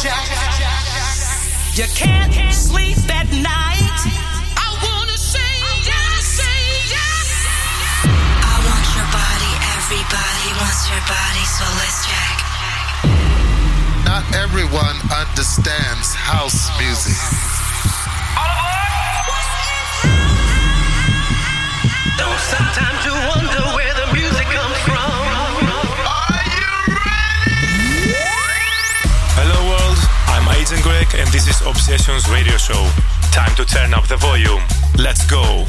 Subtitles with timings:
[0.00, 4.00] You can't sleep at night.
[4.56, 5.52] I wanna say
[5.84, 7.28] yes, say yes.
[8.40, 9.52] I want your body.
[9.76, 12.36] Everybody wants your body, so let's check.
[14.08, 17.20] Not everyone understands house music.
[22.16, 23.49] Don't sometimes you wonder.
[31.14, 32.88] and this is Obsessions Radio Show.
[33.32, 34.62] Time to turn up the volume.
[34.96, 35.64] Let's go.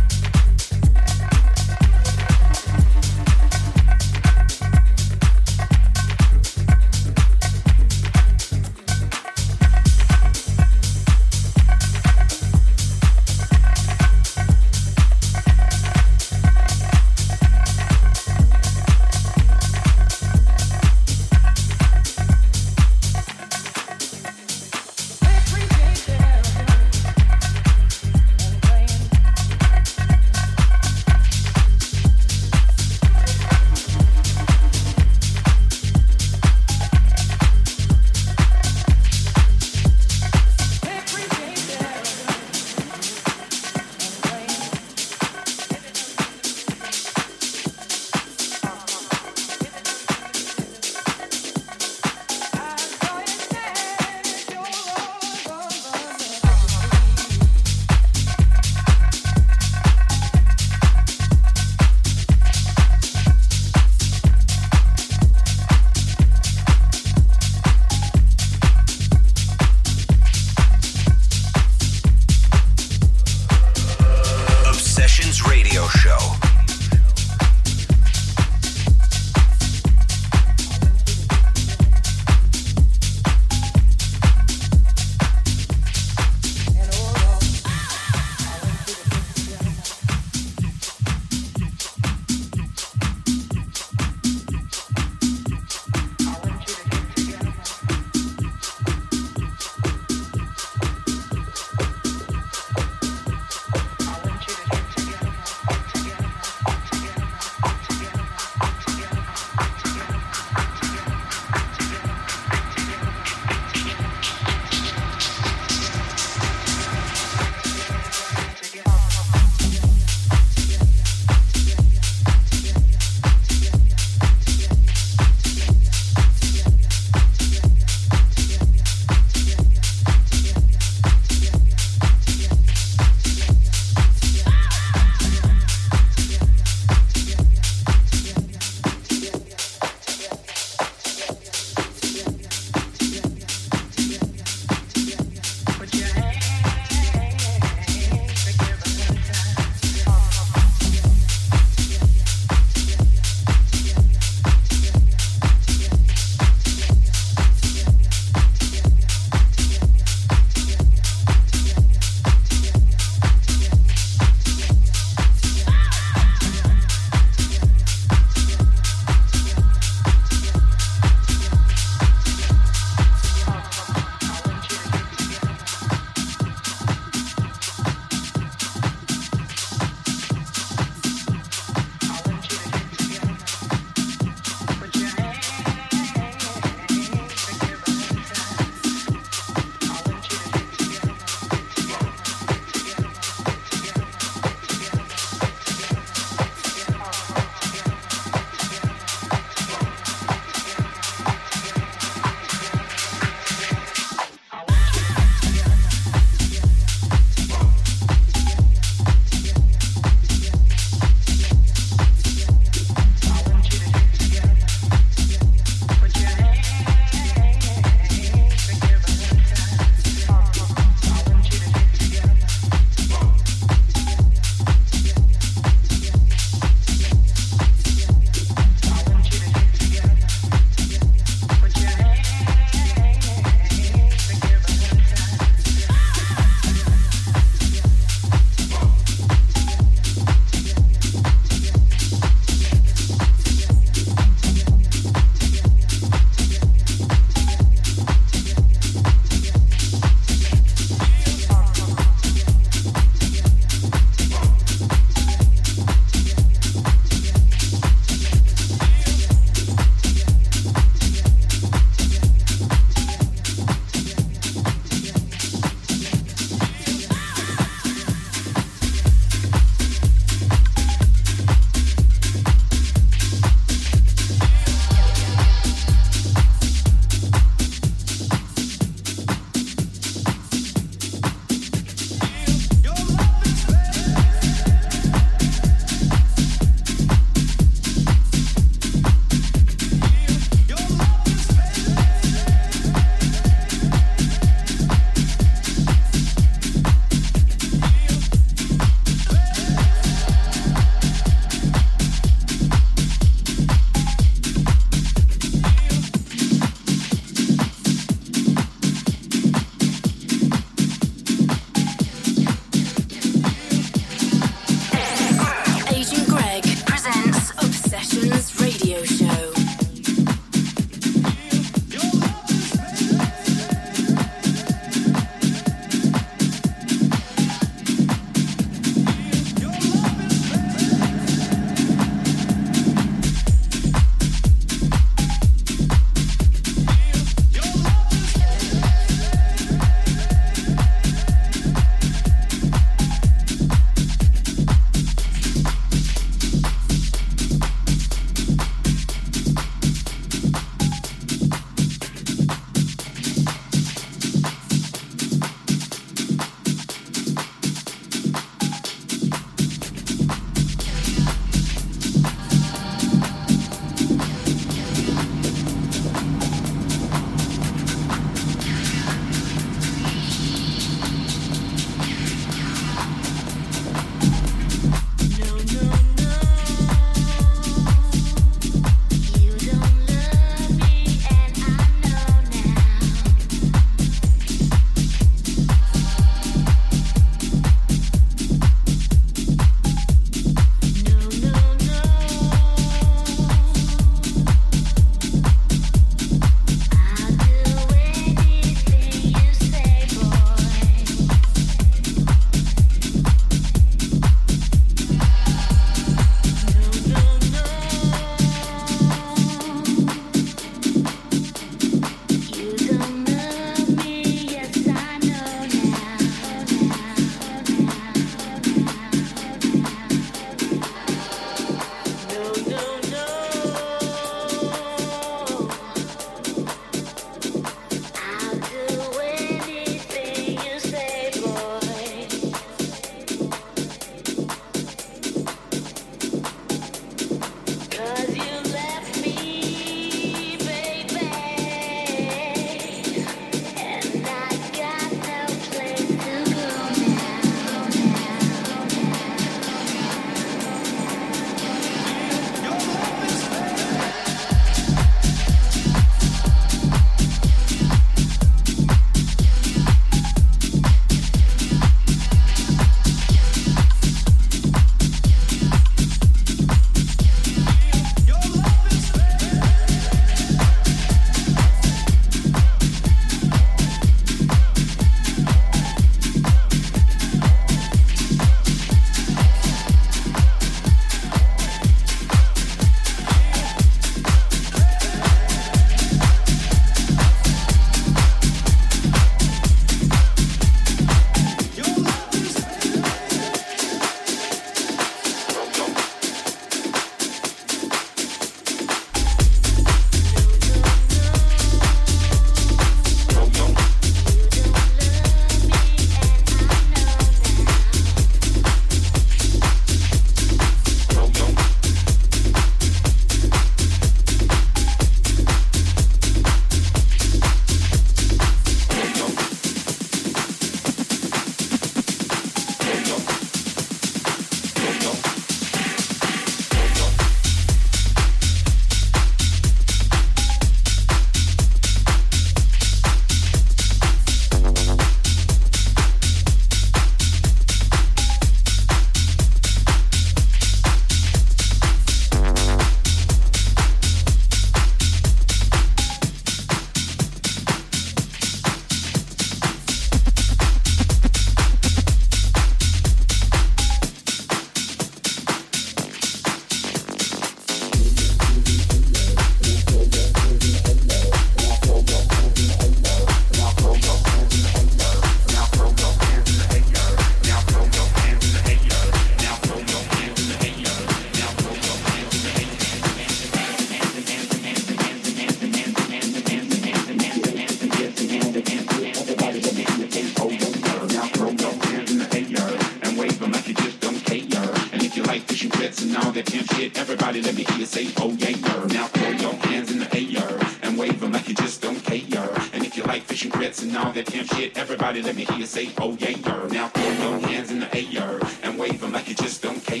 [586.96, 588.86] Everybody let me hear you say, oh yeah, girl.
[588.86, 592.48] Now throw your hands in the air and wave them like you just don't care.
[592.72, 595.44] And if you like fish and grits and all that pimp shit, everybody let me
[595.44, 596.68] hear you say, oh yeah, girl.
[596.68, 600.00] Now throw your hands in the air and wave them like you just don't care.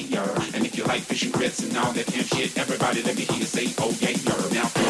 [0.54, 3.22] And if you like fish and grits and all that pimp shit, everybody let me
[3.22, 4.50] hear you say, oh yeah, girl.
[4.52, 4.89] Now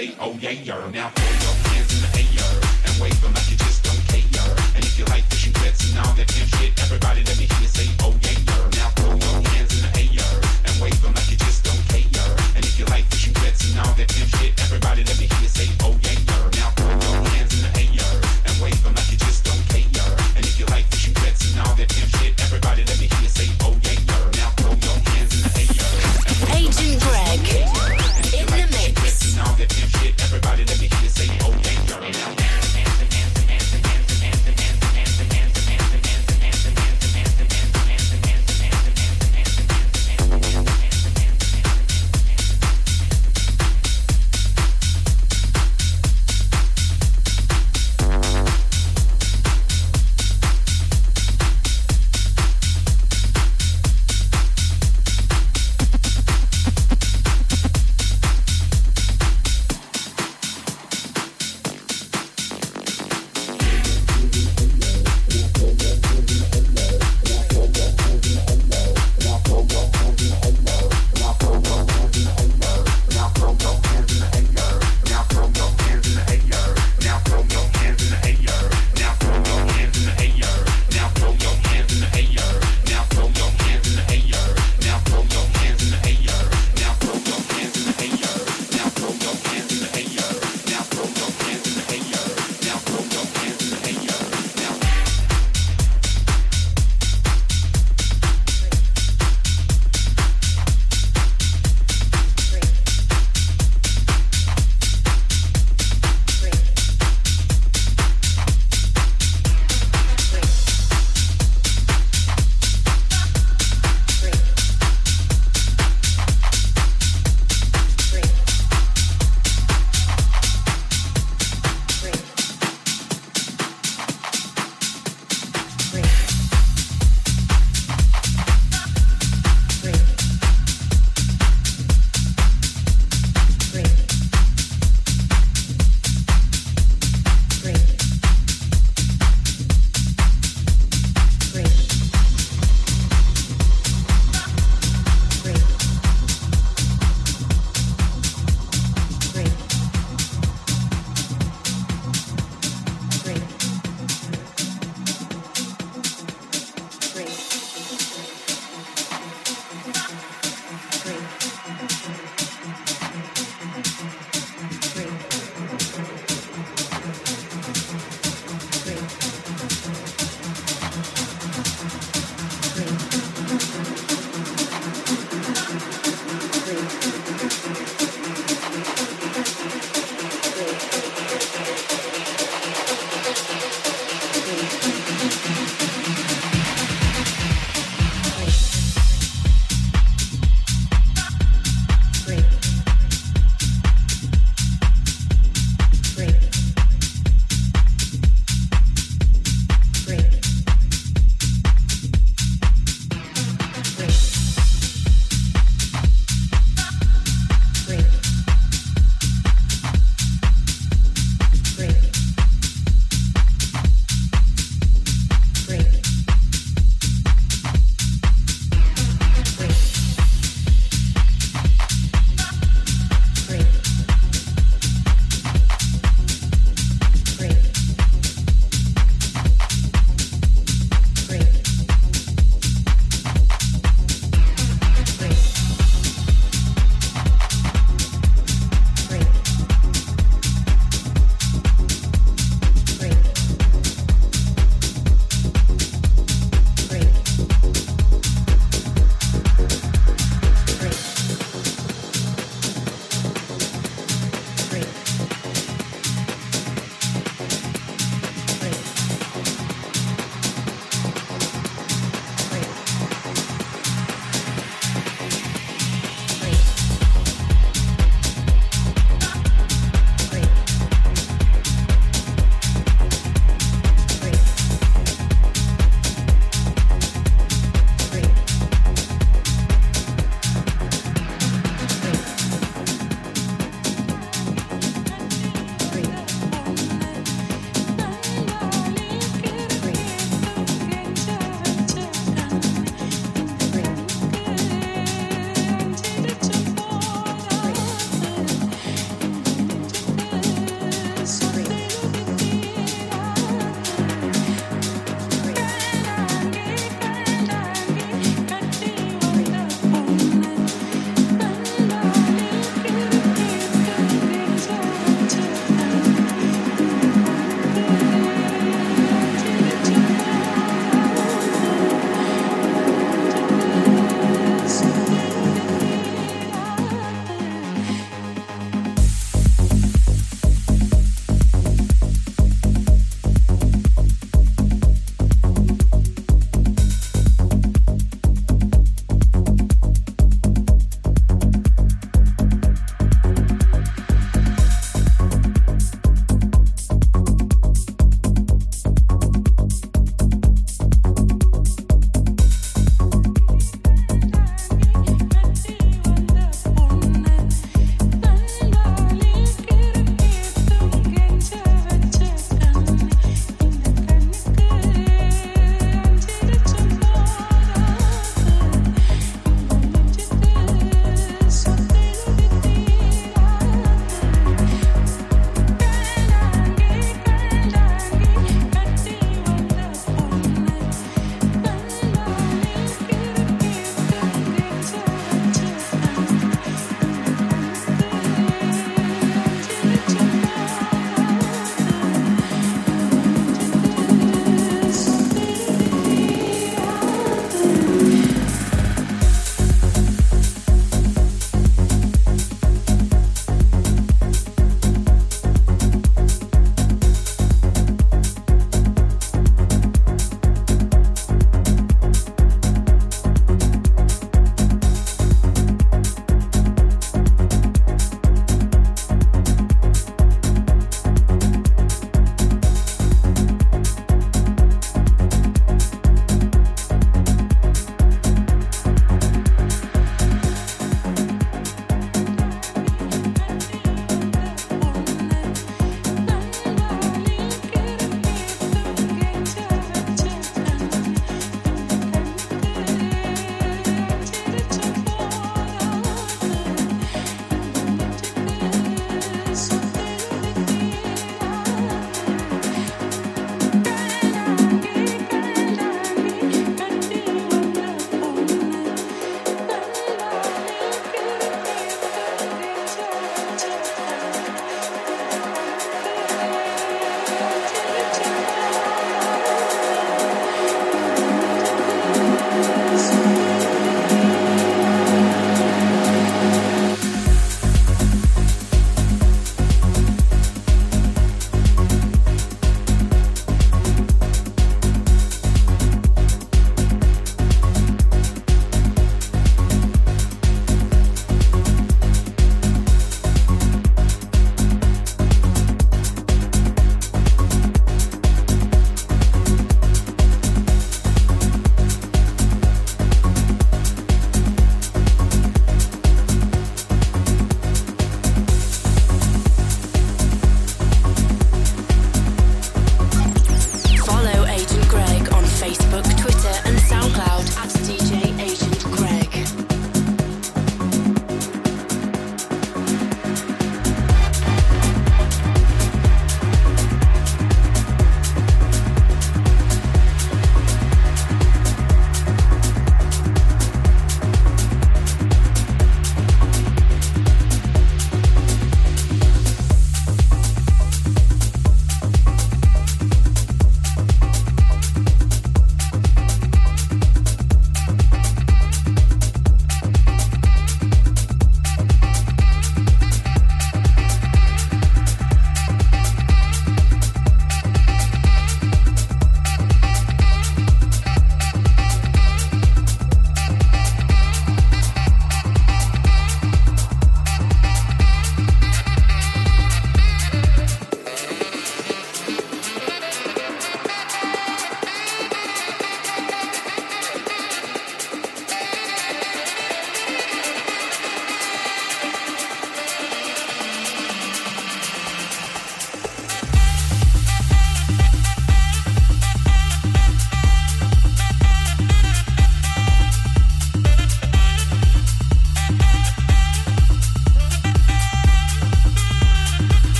[0.00, 0.90] say, oh yeah, girl.
[0.90, 2.08] Now throw your hands in the
[2.40, 4.54] air and wave them like you just don't care.
[4.74, 7.39] And if you like fish and grits and all that pimp shit, everybody let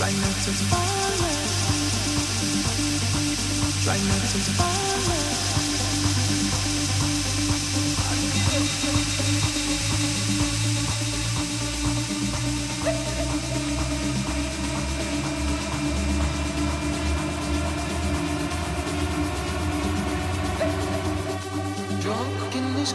[0.00, 0.80] Try not to fall.
[3.84, 5.40] Try not to fall in.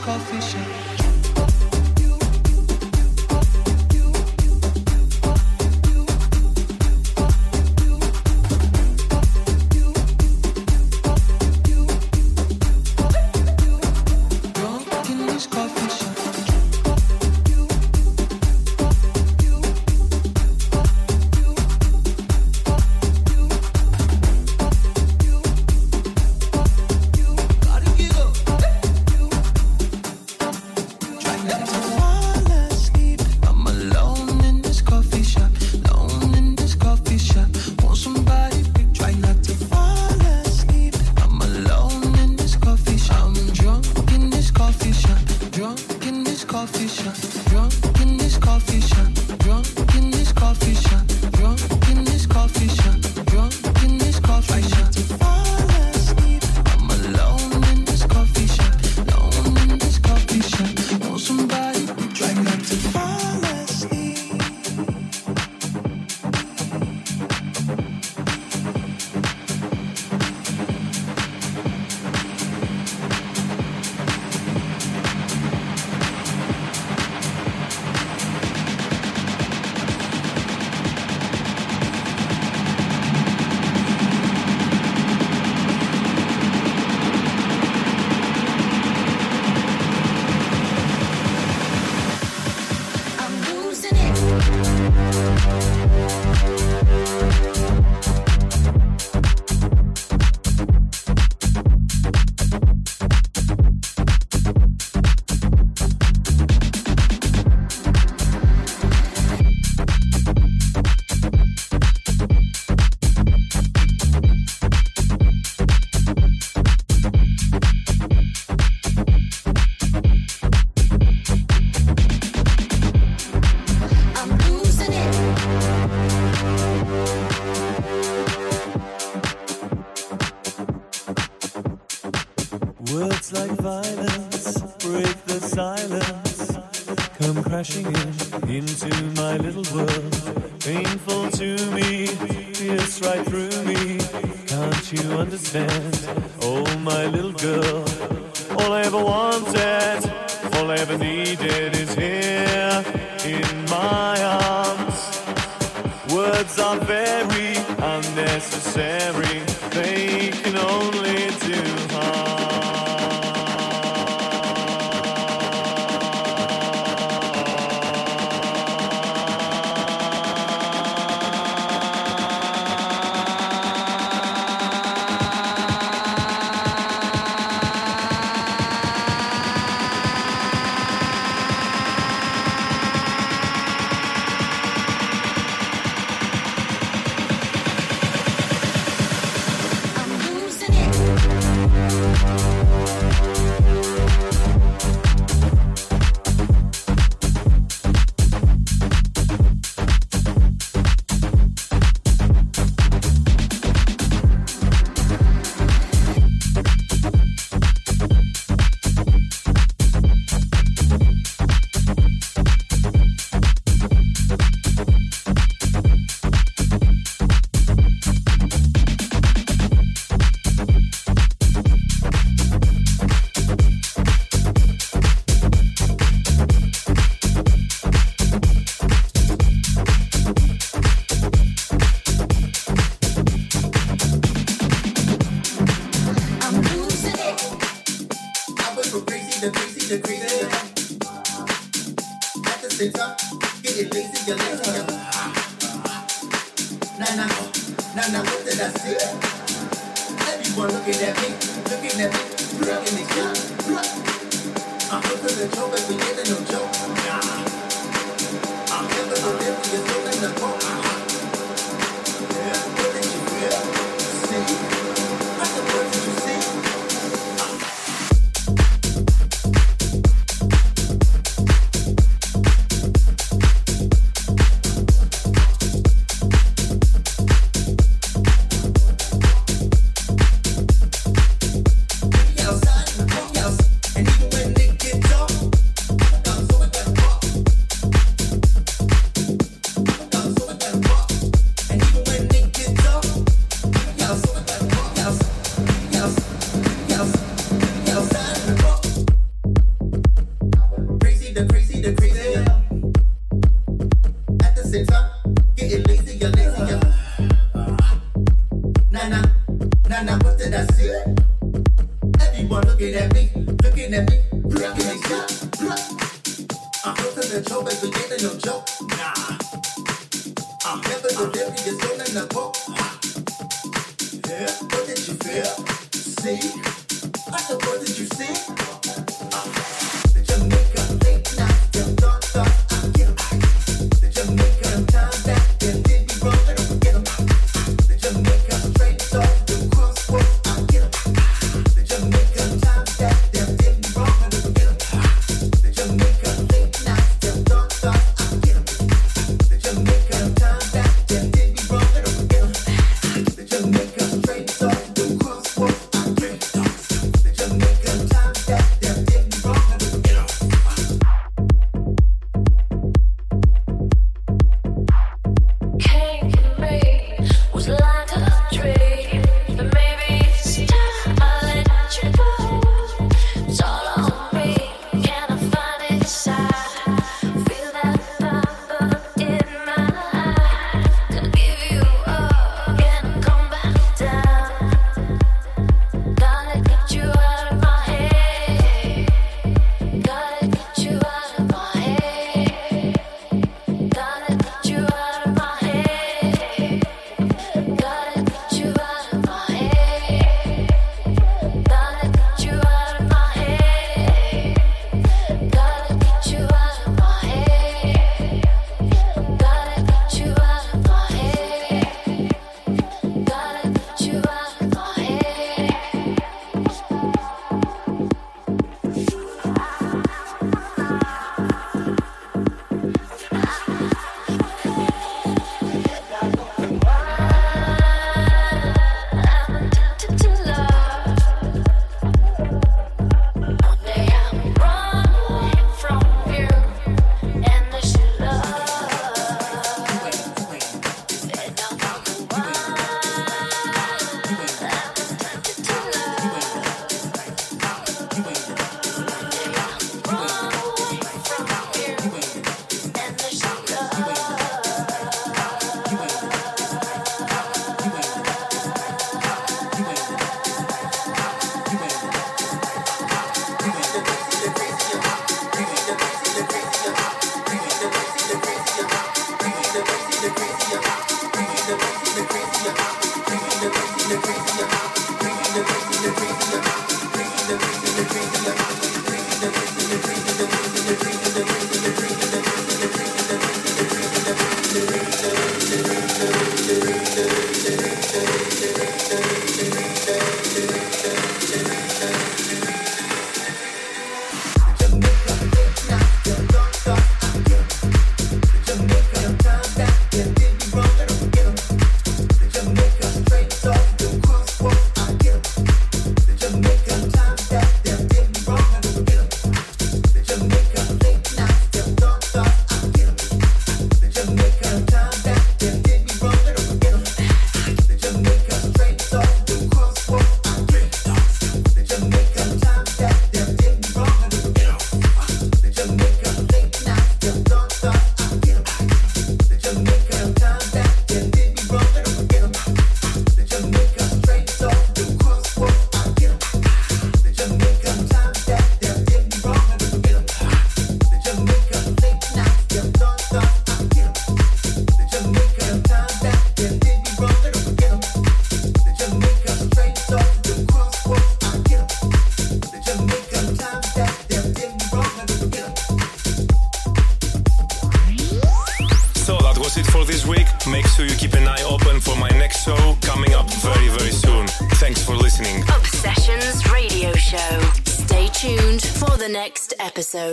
[0.05, 0.84] coffee shop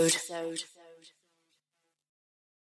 [0.01, 0.63] episode.